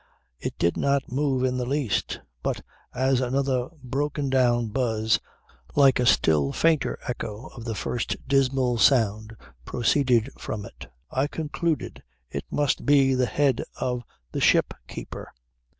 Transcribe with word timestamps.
It 0.39 0.57
did 0.57 0.77
not 0.77 1.11
move 1.11 1.43
in 1.43 1.57
the 1.57 1.65
least; 1.67 2.21
but 2.41 2.63
as 2.91 3.21
another 3.21 3.69
broken 3.83 4.31
down 4.31 4.69
buzz 4.69 5.19
like 5.75 5.99
a 5.99 6.07
still 6.07 6.51
fainter 6.51 6.97
echo 7.07 7.49
of 7.55 7.65
the 7.65 7.75
first 7.75 8.17
dismal 8.27 8.79
sound 8.79 9.35
proceeded 9.63 10.31
from 10.39 10.65
it 10.65 10.87
I 11.11 11.27
concluded 11.27 12.01
it 12.31 12.45
must 12.49 12.83
be 12.83 13.13
the 13.13 13.27
head 13.27 13.63
of 13.79 14.01
the 14.31 14.41
ship 14.41 14.73
keeper. 14.87 15.31